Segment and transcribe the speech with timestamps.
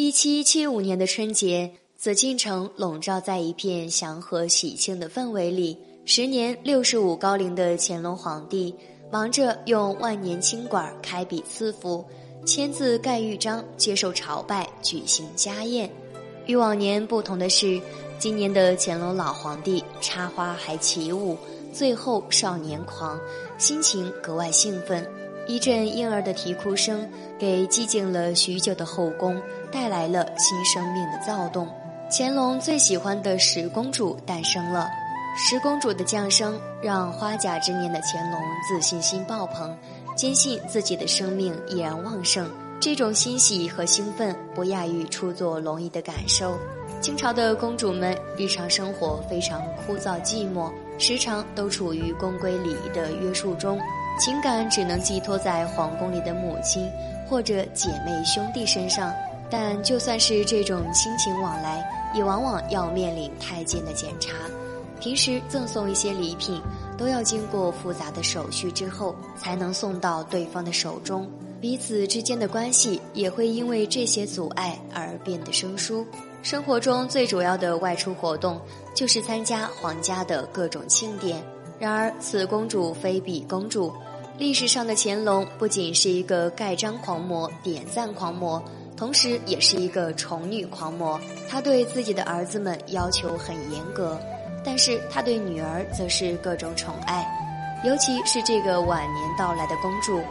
[0.00, 5.76] 一七七五年的春节，紫禁城笼罩在一片祥和喜庆的氛围里。
[6.04, 8.72] 时年六十五高龄的乾隆皇帝，
[9.10, 12.04] 忙着用万年青管开笔赐福，
[12.46, 15.90] 签字盖玉章，接受朝拜，举行家宴。
[16.46, 17.80] 与往年不同的是，
[18.20, 21.36] 今年的乾隆老皇帝插花还起舞，
[21.72, 23.18] 最后少年狂，
[23.58, 25.04] 心情格外兴奋。
[25.48, 27.08] 一阵婴儿的啼哭声，
[27.38, 29.40] 给寂静了许久的后宫
[29.72, 31.66] 带来了新生命的躁动。
[32.10, 34.86] 乾隆最喜欢的十公主诞生了。
[35.34, 38.38] 十公主的降生，让花甲之年的乾隆
[38.68, 39.74] 自信心爆棚，
[40.14, 42.46] 坚信自己的生命依然旺盛。
[42.78, 46.58] 这种欣喜和兴奋，不亚于初作龙椅的感受。
[47.00, 53.80] 清朝的公主们日常生活非常枯燥寂寞，时常都处于宫规礼仪的约束中。
[54.18, 56.90] 情感只能寄托在皇宫里的母亲
[57.28, 59.14] 或者姐妹兄弟身上，
[59.48, 64.32] 但就算是这种亲情往来，也往往要面临太监的检查。
[65.00, 66.60] 平时赠送一些礼品，
[66.96, 71.30] 都要经过复杂的手续之后，才能送到对方的手中。
[71.60, 76.04] 彼此之间的关系也会因为这些阻碍而变得生疏。
[76.42, 78.60] 生活中最主要的外出活动，
[78.94, 81.40] 就是参加皇家的各种庆典。
[81.78, 83.92] 然而，此公主非彼公主。
[84.38, 88.62] 历史上的乾隆不仅是一个盖章狂魔、点赞狂魔，
[88.96, 91.20] 同时也是一个宠女狂魔。
[91.48, 94.16] 他对自己的儿子们要求很严格，
[94.64, 97.26] 但是他对女儿则是各种宠爱，
[97.84, 100.22] 尤其是这个晚年到来的公主。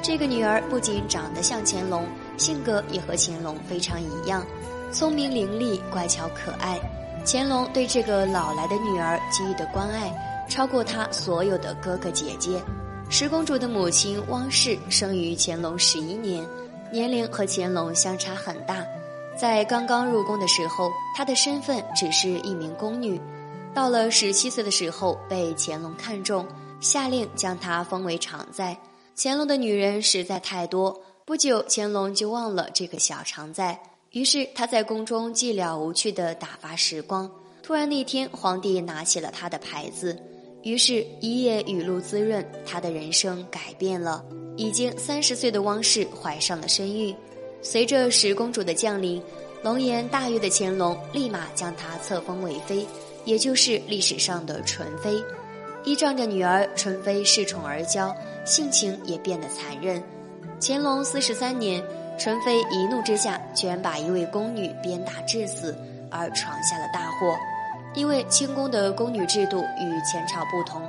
[0.00, 2.06] 这个女儿不仅长得像乾隆，
[2.36, 4.46] 性格也和乾隆非常一样，
[4.92, 6.78] 聪明伶俐、乖巧可爱。
[7.26, 10.12] 乾隆对这个老来的女儿给予的关爱，
[10.48, 12.62] 超过他所有的哥哥姐姐。
[13.10, 16.46] 十公主的母亲汪氏生于乾隆十一年，
[16.92, 18.84] 年龄和乾隆相差很大。
[19.34, 23.18] 在刚刚入宫的时候，她的身份只是一名宫女。
[23.72, 26.46] 到了十七岁的时候，被乾隆看中，
[26.82, 28.76] 下令将她封为常在。
[29.16, 33.80] 乾隆的女人实在太多，不久乾隆就忘了这个小常在。
[34.12, 37.30] 于是他在宫中寂寥无趣地打发时光。
[37.62, 40.16] 突然那天，皇帝拿起了他的牌子。
[40.62, 44.24] 于是，一夜雨露滋润，他的人生改变了。
[44.56, 47.14] 已经三十岁的汪氏怀上了身孕，
[47.62, 49.22] 随着十公主的降临，
[49.62, 52.84] 龙颜大悦的乾隆立马将她册封为妃，
[53.24, 55.22] 也就是历史上的纯妃。
[55.84, 58.12] 依仗着女儿纯妃恃宠而骄，
[58.44, 60.02] 性情也变得残忍。
[60.60, 61.80] 乾隆四十三年，
[62.18, 65.72] 纯妃一怒之下，居然把一位宫女鞭打致死，
[66.10, 67.36] 而闯下了大祸。
[67.94, 70.80] 因为清宫的宫女制度与前朝不同，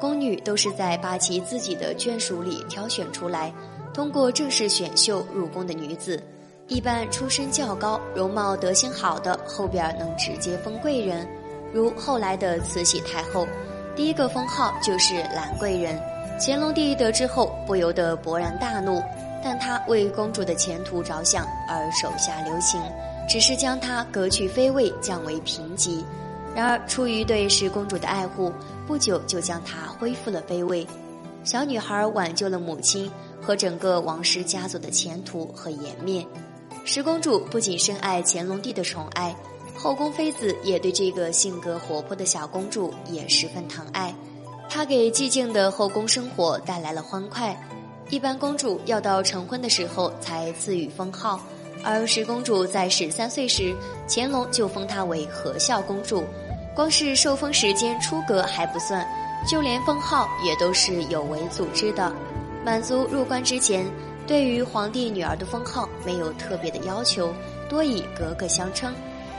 [0.00, 3.52] 宫女都是在八旗自己的眷属里挑选出来，
[3.94, 6.22] 通过正式选秀入宫的女子，
[6.66, 11.26] 一般出身较高、容貌德行好的，后边能直接封贵人。
[11.72, 13.46] 如后来的慈禧太后，
[13.94, 15.98] 第一个封号就是兰贵人。
[16.40, 19.02] 乾隆帝得知后不由得勃然大怒，
[19.42, 22.80] 但他为公主的前途着想而手下留情，
[23.28, 26.04] 只是将她革去妃位，降为平级。
[26.58, 28.52] 然而，出于对十公主的爱护，
[28.84, 30.84] 不久就将她恢复了妃位。
[31.44, 33.08] 小女孩挽救了母亲
[33.40, 36.26] 和整个王室家族的前途和颜面。
[36.84, 39.36] 十公主不仅深爱乾隆帝的宠爱，
[39.72, 44.12] 后宫妃子也对这个性格活泼的小公主也十分疼爱。
[44.68, 47.56] 她给寂静的后宫生活带来了欢快。
[48.10, 51.40] 一般公主要到成婚的时候才赐予封号，
[51.84, 53.72] 而十公主在十三岁时，
[54.08, 56.24] 乾隆就封她为和孝公主。
[56.78, 59.04] 光是受封时间出格还不算，
[59.44, 62.14] 就连封号也都是有违组织的。
[62.64, 63.84] 满族入关之前，
[64.28, 67.34] 对于皇帝女儿的封号没有特别的要求，
[67.68, 68.94] 多以格格相称。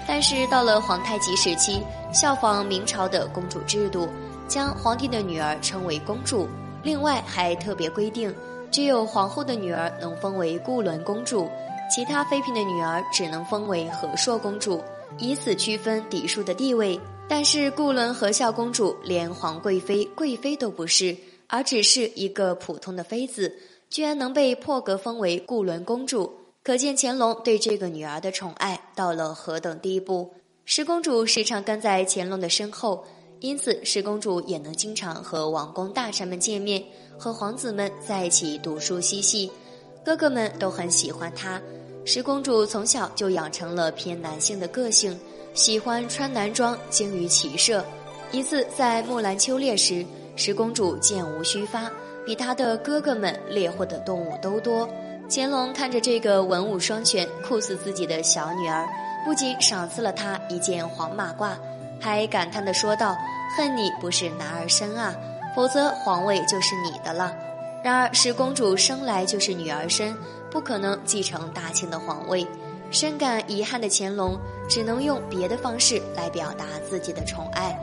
[0.06, 4.10] 但是到了皇太极时期，效仿明朝的公主制度，
[4.50, 6.46] 将皇帝的女儿称为公主。
[6.84, 8.36] 另外还特别规定，
[8.70, 11.50] 只有皇后的女儿能封为固伦公主，
[11.90, 14.84] 其他妃嫔的女儿只能封为和硕公主，
[15.20, 17.00] 以此区分嫡庶的地位。
[17.30, 21.16] 但是固伦和孝公主连皇贵妃、贵妃都不是，
[21.46, 23.56] 而只是一个普通的妃子，
[23.88, 26.34] 居然能被破格封为固伦公主，
[26.64, 30.34] 可见乾隆对这个女儿的宠爱到了何等地步。
[30.66, 33.06] 十公主时常跟在乾隆的身后，
[33.40, 36.84] 因此十公主也能经常和王公大臣们见面，
[37.18, 39.50] 和皇子们在一起读书嬉戏，
[40.04, 41.62] 哥哥们都很喜欢她。
[42.06, 45.18] 十公主从小就养成了偏男性的个性。
[45.54, 47.84] 喜欢穿男装，精于骑射。
[48.32, 50.06] 一次在木兰秋猎时，
[50.36, 51.90] 十公主箭无虚发，
[52.26, 54.88] 比她的哥哥们猎获的动物都多。
[55.30, 58.88] 乾隆看着这个文武双全、酷似自己的小女儿，
[59.26, 61.52] 不仅赏赐了她一件黄马褂，
[62.00, 63.18] 还感叹地说道
[63.56, 65.16] ：“恨你不是男儿身啊，
[65.56, 67.36] 否则皇位就是你的了。”
[67.84, 70.16] 然而十公主生来就是女儿身，
[70.52, 72.46] 不可能继承大清的皇位。
[72.92, 74.36] 深感遗憾的乾隆，
[74.70, 77.78] 只能用别的方式来表达自己的宠爱，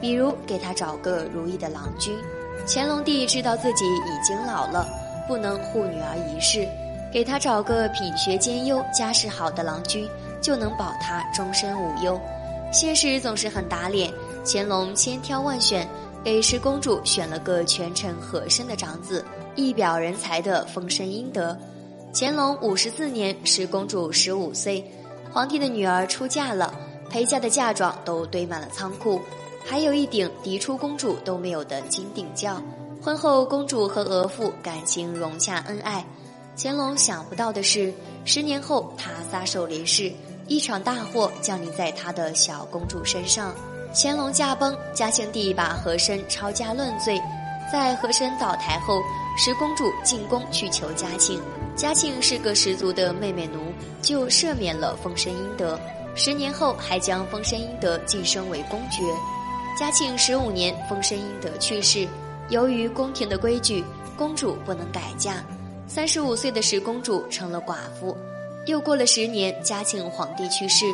[0.00, 2.14] 比如给她找个如意的郎君。
[2.66, 4.86] 乾隆帝知道自己已经老了，
[5.26, 6.68] 不能护女儿一世，
[7.12, 10.08] 给她找个品学兼优、家世好的郎君，
[10.40, 12.20] 就能保她终身无忧。
[12.72, 14.12] 现实总是很打脸，
[14.44, 15.88] 乾隆千挑万选，
[16.24, 19.24] 给十公主选了个权臣和珅的长子，
[19.54, 21.56] 一表人才的丰绅殷德。
[22.14, 24.84] 乾隆五十四年，十公主十五岁，
[25.32, 26.74] 皇帝的女儿出嫁了，
[27.08, 29.18] 陪嫁的嫁妆都堆满了仓库，
[29.64, 32.60] 还有一顶嫡出公主都没有的金顶轿。
[33.02, 36.04] 婚后，公主和额驸感情融洽恩爱。
[36.54, 37.90] 乾隆想不到的是，
[38.26, 40.12] 十年后他撒手离世，
[40.48, 43.54] 一场大祸降临在他的小公主身上。
[43.94, 47.18] 乾隆驾崩，嘉庆帝把和珅抄家论罪，
[47.72, 49.00] 在和珅倒台后，
[49.38, 51.40] 十公主进宫去求嘉庆。
[51.74, 53.72] 嘉庆是个十足的妹妹奴，
[54.02, 55.80] 就赦免了丰绅殷德。
[56.14, 59.02] 十年后，还将丰绅殷德晋升为公爵。
[59.78, 62.06] 嘉庆十五年，丰绅殷德去世。
[62.50, 63.82] 由于宫廷的规矩，
[64.18, 65.42] 公主不能改嫁。
[65.86, 68.14] 三十五岁的十公主成了寡妇。
[68.66, 70.84] 又过了十年，嘉庆皇帝去世，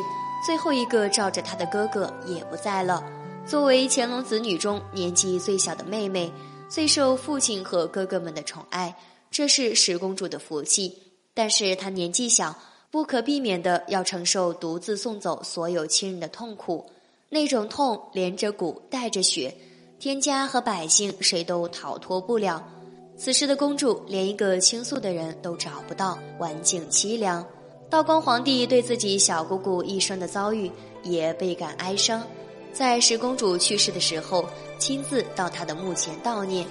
[0.45, 3.03] 最后一个罩着他的哥哥也不在了。
[3.45, 6.31] 作为乾隆子女中年纪最小的妹妹，
[6.69, 8.95] 最受父亲和哥哥们的宠爱。
[9.29, 10.97] 这是十公主的福气，
[11.33, 12.55] 但是她年纪小，
[12.91, 16.85] 不可避免的要承受独自送走所有亲人的痛苦。
[17.29, 19.55] 那种痛连着骨带着血，
[19.99, 22.67] 天家和百姓谁都逃脱不了。
[23.15, 27.45] 此时的公主连一个倾诉的人都找不到，晚景凄凉。
[27.89, 30.71] 道光皇帝对自己小姑姑一生的遭遇
[31.03, 32.25] 也倍感哀伤，
[32.71, 34.45] 在十公主去世的时候，
[34.79, 36.65] 亲自到她的墓前悼念。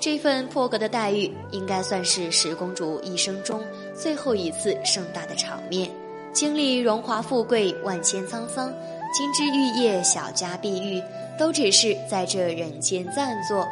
[0.00, 3.62] 这份破格的待遇，应该算是十公主一生中
[4.00, 5.90] 最后一次盛大的场面。
[6.32, 8.72] 经历荣华富贵、万千沧桑，
[9.12, 11.02] 金枝玉叶、小家碧玉，
[11.38, 13.66] 都只是在这人间暂坐。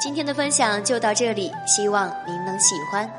[0.00, 3.10] 今天的分享就到这里，希望您能喜欢。